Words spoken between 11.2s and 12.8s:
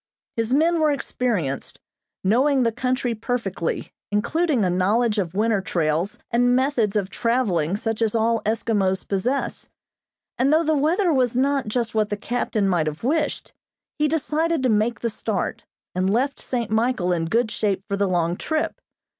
not just what the captain